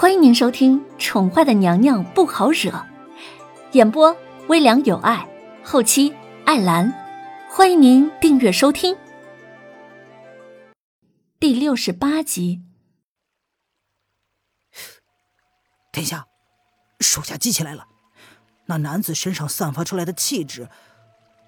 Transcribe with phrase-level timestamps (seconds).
[0.00, 2.70] 欢迎您收听《宠坏的娘娘不好惹》，
[3.72, 5.28] 演播微凉有爱，
[5.64, 6.14] 后期
[6.46, 6.94] 艾兰。
[7.50, 8.96] 欢迎您订阅收听。
[11.40, 12.62] 第六十八集。
[15.90, 16.28] 殿下，
[17.00, 17.88] 属下记起来了，
[18.66, 20.68] 那男子身上散发出来的气质，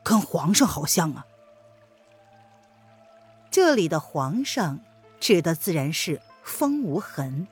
[0.03, 1.25] 跟皇上好像啊。
[3.49, 4.81] 这里的皇上，
[5.21, 7.47] 指的自然是风无痕。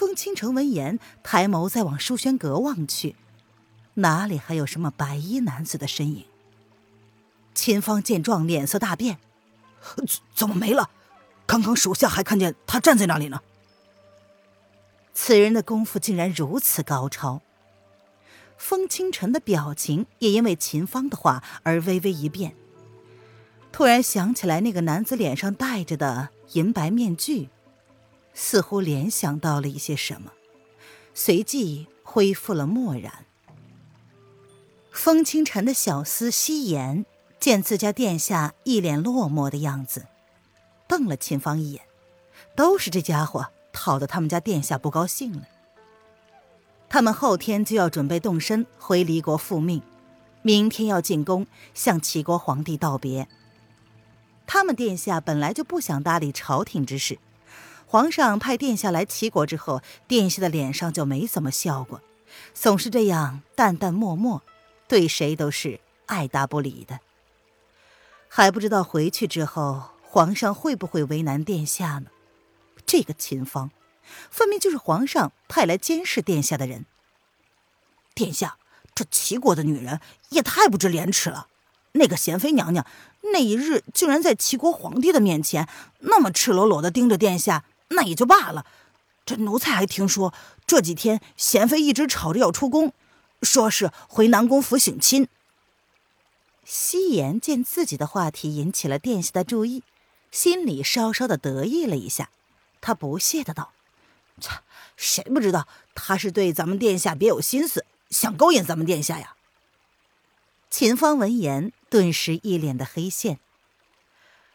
[0.00, 3.16] 风倾城闻言，抬眸再往书轩阁望去，
[3.96, 6.24] 哪里还有什么白衣男子的身影？
[7.54, 9.18] 秦芳见状，脸色大变
[9.94, 10.88] ：“怎怎么没了？
[11.44, 13.42] 刚刚属下还看见他站在那里呢。”
[15.12, 17.42] 此人的功夫竟然如此高超。
[18.56, 22.56] 风清晨的表情也因为秦芳的话而微微一变。
[23.70, 27.50] 突然想起来，那个男子脸上戴着的银白面具，
[28.42, 30.32] 似乎联想到了一些什么，
[31.12, 33.26] 随即恢复了漠然。
[34.90, 37.04] 风清晨的小厮夕颜
[37.38, 40.06] 见自家殿下一脸落寞的样子，
[40.88, 41.82] 瞪了秦芳一眼，
[42.56, 45.46] 都是这家伙讨得他们家殿下不高兴了。
[46.88, 49.82] 他们后天就要准备动身回离国复命，
[50.40, 53.28] 明天要进宫向齐国皇帝道别。
[54.46, 57.18] 他们殿下本来就不想搭理朝廷之事，
[57.90, 62.00] 皇上派殿下来齐国之后，殿下的脸上就没怎么笑过，
[62.54, 64.44] 总是这样淡淡漠漠，
[64.86, 67.00] 对谁都是爱答不理的。
[68.28, 72.12] 还不知道回去之后，皇上会不会为难殿下呢？
[72.86, 73.72] 这个秦芳，
[74.30, 76.86] 分明就是皇上派来监视殿下的人。
[78.14, 78.56] 殿下，
[78.94, 81.48] 这齐国的女人也太不知廉耻了。
[81.94, 82.86] 那个贤妃娘娘
[83.32, 85.68] 那一日竟然在齐国皇帝的面前
[85.98, 88.66] 那么赤裸裸的盯着殿下，那也就罢了。
[89.24, 90.34] 这奴才还听说
[90.66, 92.92] 这几天贤妃一直吵着要出宫，
[93.42, 95.28] 说是回南宫府省亲。
[96.64, 99.82] 夕颜见自己的话题引起了殿下的注意，
[100.30, 102.30] 心里稍稍的得意了一下，
[102.80, 103.72] 他不屑的道
[104.40, 104.50] ：“切，
[104.96, 109.36] 谁不知道他是对咱们殿下别有心思，想勾引咱们殿下呀？”
[110.70, 113.40] 秦芳闻言，顿时一脸的黑线。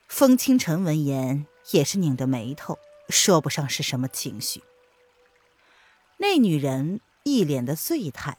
[0.08, 2.80] 风清晨闻言，也是拧着眉头，
[3.10, 4.64] 说不上是什么情绪。
[6.18, 8.38] 那女人一脸的醉态，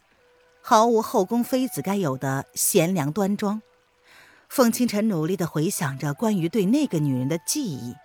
[0.61, 3.61] 毫无后宫妃子该有的贤良端庄。
[4.49, 7.95] 凤清晨努力的回想着关于对那个女人的记忆，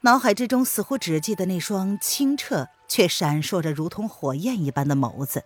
[0.00, 5.44] 脑海之中似乎只记得那双清澈却闪烁着如同火焰一般的眸子，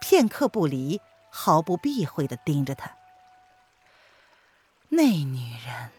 [0.00, 1.00] 片刻不离。
[1.30, 2.96] 毫不避讳的盯着他。
[4.88, 5.90] 那女人，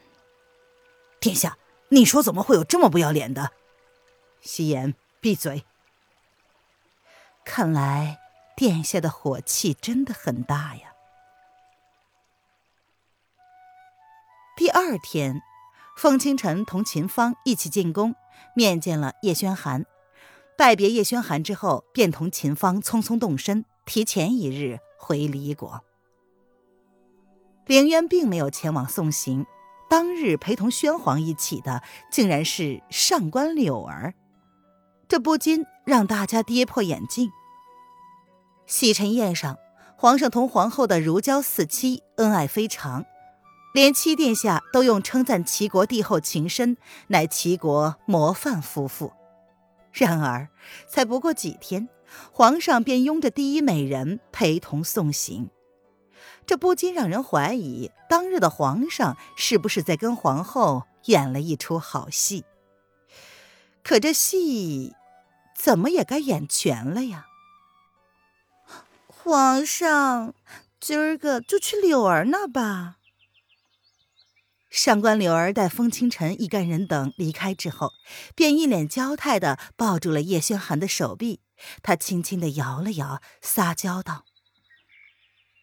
[1.19, 1.55] 殿下，
[1.89, 3.51] 你说怎么会有这么不要脸的？
[4.41, 5.65] 夕颜，闭嘴。
[7.43, 8.19] 看来
[8.55, 10.93] 殿下的火气真的很大呀。
[14.55, 15.41] 第二天，
[15.97, 18.15] 凤清晨同秦芳一起进宫，
[18.55, 19.85] 面见了叶轩寒。
[20.57, 24.79] 拜别叶轩寒之后，便同秦芳匆匆动身，提前一日。
[25.01, 25.81] 回离国，
[27.65, 29.47] 凌渊并没有前往送行。
[29.89, 34.13] 当日陪同宣皇一起的，竟然是上官柳儿，
[35.07, 37.31] 这不禁让大家跌破眼镜。
[38.67, 39.57] 洗尘宴上，
[39.97, 43.03] 皇上同皇后的如胶似漆，恩爱非常，
[43.73, 49.11] 连七殿下都用称赞齐国帝后情深，乃齐国模范夫妇。
[49.91, 50.49] 然而，
[50.87, 51.89] 才不过几天。
[52.31, 55.49] 皇上便拥着第一美人陪同送行，
[56.49, 62.43] 这不禁让人怀疑当日的皇上是不是在跟皇后演了一出好戏。
[63.83, 64.95] 可这戏
[65.55, 67.27] 怎么也该演全了呀？
[69.05, 70.33] 皇上，
[70.79, 72.95] 今儿个就去柳儿那吧。
[74.71, 77.93] 上官柳儿带风清晨一干人等离开之后，
[78.33, 81.41] 便一脸娇态的抱住了叶轩寒的手臂。
[81.83, 84.25] 他轻轻的摇了摇，撒娇道：“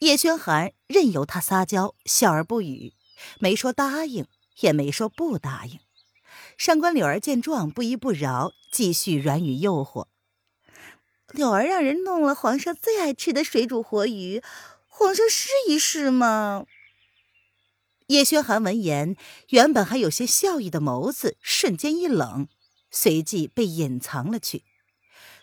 [0.01, 2.93] 叶轩寒任由他撒娇，笑而不语，
[3.39, 4.27] 没说答应，
[4.61, 5.81] 也没说不答应。”
[6.59, 10.07] 上官柳儿见状，不依不饶，继续软语诱惑
[11.33, 14.43] ：“柳儿让人弄了皇上最爱吃的水煮活鱼，
[14.87, 16.67] 皇上试一试嘛。”
[18.09, 19.17] 叶轩寒闻言，
[19.49, 22.49] 原本还有些笑意的眸子瞬间一冷，
[22.91, 24.63] 随即被隐藏了去。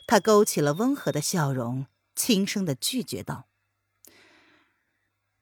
[0.08, 3.48] 他勾起了温和的笑容，轻声的拒绝道：“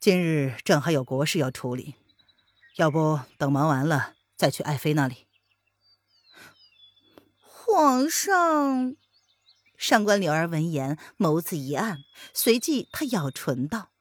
[0.01, 1.94] 今日正还有国事要处理，
[2.77, 5.27] 要不等忙完了再去爱妃那里。”
[7.39, 8.95] 皇上。
[9.77, 12.00] 上官柳儿闻言，眸子一暗，
[12.33, 13.92] 随即她咬唇道：“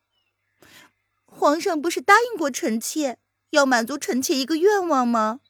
[1.26, 3.18] 皇上不是答应过臣妾，
[3.50, 5.40] 要满足臣妾一个愿望吗？”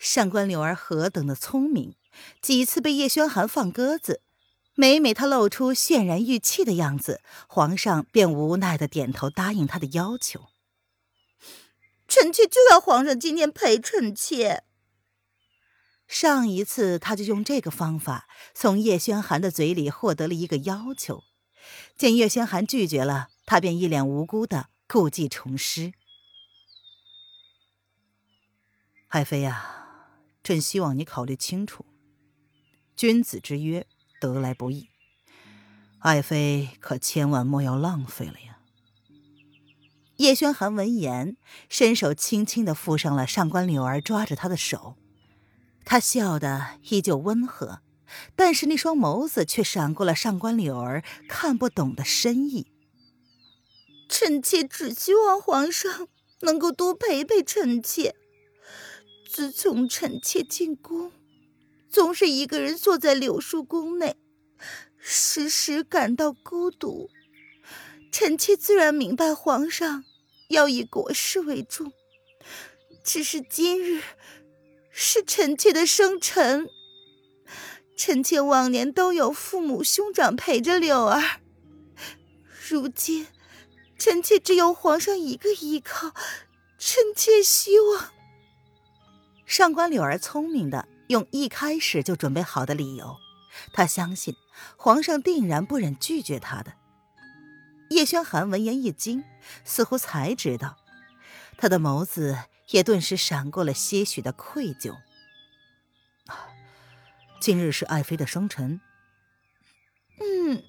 [0.00, 1.94] 上官柳儿何等的聪明，
[2.42, 4.20] 几次被叶轩寒放鸽子，
[4.80, 10.50] 每每他露出泫然欲泣的样子，皇上便无奈的点头答应他的要求。
[12.06, 14.62] 臣妾就要皇上今天陪臣妾。
[16.06, 21.24] 上一次他就用这个方法从叶轩寒的嘴里获得了一个要求，
[21.96, 25.92] 见叶轩寒拒绝了，他便一脸无辜的故技重施。
[29.08, 30.12] 爱妃呀，
[30.44, 31.84] 朕希望你考虑清楚，
[32.94, 33.84] 君子之约
[34.20, 34.88] 得来不易，
[35.98, 38.58] 爱妃可千万莫要浪费了呀。
[40.16, 41.36] 叶轩寒闻言，
[41.68, 44.96] 伸手轻轻的附上了上官柳儿抓着他的手。
[45.84, 47.80] 他笑得依旧温和，
[48.34, 52.66] 但是那双眸子却闪过了上官柳儿看不懂的深意。
[54.08, 56.08] 臣妾只希望皇上
[56.40, 58.16] 能够多陪陪臣妾。
[59.30, 61.12] 自从臣妾进宫，
[61.90, 64.16] 总是一个人坐在柳树宫内，
[64.98, 67.10] 时时感到孤独。
[68.12, 70.04] 臣妾自然明白皇上
[70.48, 71.92] 要以国事为重，
[73.04, 74.02] 只是今日。
[75.00, 76.68] 是臣妾的生辰，
[77.96, 81.40] 臣妾往年都有父母兄长陪着柳儿，
[82.68, 83.28] 如今
[83.96, 86.12] 臣妾只有皇上一个依靠，
[86.78, 88.10] 臣妾希望。
[89.46, 93.18] 上官柳儿聪明的用一开始就准备好的理由，
[93.72, 94.34] 他相信
[94.76, 96.72] 皇上定然不忍拒绝他的。
[97.90, 99.24] 叶轩寒闻言一惊，
[99.64, 100.76] 似乎才知道，
[101.56, 102.38] 他的眸子。
[102.70, 104.94] 也顿时闪过了些许的愧疚。
[107.40, 108.82] 今日是爱妃的生辰。
[110.20, 110.62] 嗯，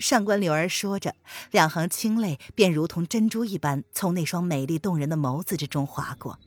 [0.00, 1.14] 上官柳儿说着，
[1.52, 6.40] 两行清泪便如同珍珠一般从那双美丽动人的眸子之中划过，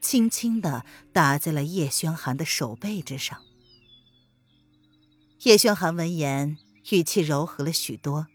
[0.00, 3.42] 轻轻的打在了叶轩寒的手背之上。
[5.42, 6.58] 叶轩寒闻言，
[6.90, 8.26] 语气柔和了许多，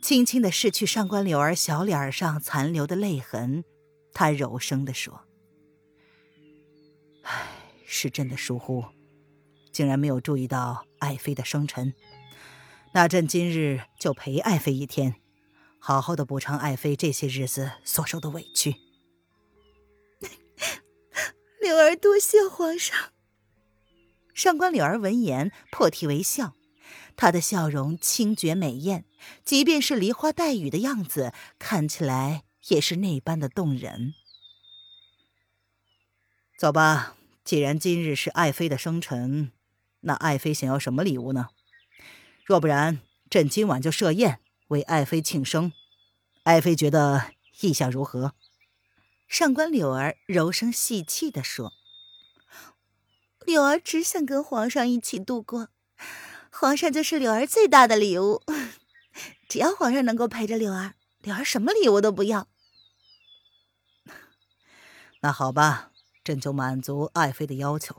[0.00, 3.64] 轻轻的拭去上官柳儿小脸上残留的泪痕。
[4.14, 5.22] 他柔声的说
[7.24, 7.46] ：“唉，
[7.84, 8.84] 是朕的疏忽，
[9.72, 11.94] 竟然没有注意到爱妃的生辰。
[12.92, 15.16] 那朕今日就陪爱妃一天，
[15.78, 18.76] 好好的补偿爱妃这些日子所受的委屈。”
[21.64, 22.94] 柳儿多谢皇上。
[24.34, 26.54] 上官柳儿闻言破涕为笑，
[27.16, 29.06] 她的笑容清绝美艳，
[29.46, 32.44] 即便是梨花带雨的样子，看起来。
[32.68, 34.14] 也是那般的动人。
[36.58, 37.14] 走吧，
[37.44, 39.52] 既然今日是爱妃的生辰，
[40.00, 41.48] 那爱妃想要什么礼物呢？
[42.42, 45.74] 若不然，朕今晚就设宴为爱妃庆生。
[46.44, 48.32] 爱妃觉得意下如何？
[49.26, 51.72] 上官柳儿柔声细气地说
[53.44, 55.68] ：“柳儿只想跟皇上一起度过，
[56.50, 58.42] 皇上就是柳儿最大的礼物。
[59.48, 62.48] 只要皇上能够陪着柳儿，柳儿什么礼物都不要。
[65.20, 65.90] ”那好吧，
[66.22, 67.96] 朕就满足爱妃的要求。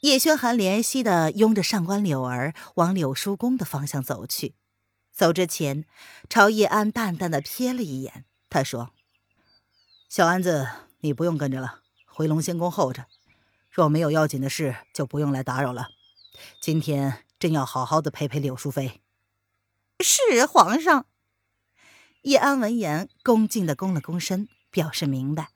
[0.00, 4.54] 叶轩寒怜惜的拥着上官柳儿往柳叔宫的方向走去，
[5.12, 5.86] 走之前
[6.28, 8.90] 朝叶安淡淡的瞥了一眼，他说
[10.14, 10.68] ：“小安子，
[11.00, 13.06] 你不用跟着了，回龙仙宫候着。
[13.68, 15.88] 若没有要紧的事，就不用来打扰了。
[16.60, 19.00] 今天朕要好好的陪陪柳淑妃。”
[19.98, 21.06] 是皇上。
[22.22, 25.48] 叶安闻言，恭敬的躬了躬身，表示明白。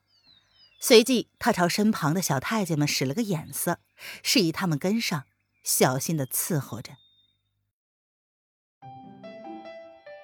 [0.81, 3.79] 随即，他朝身旁的小太监们使了个眼色，
[4.25, 5.23] 示意他们跟上，
[5.62, 6.95] 小心的伺候着。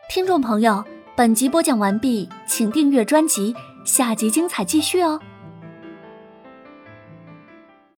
[0.09, 0.85] 听众朋友，
[1.17, 5.21] 本集播讲完毕，请订阅专辑，下集精彩继续哦。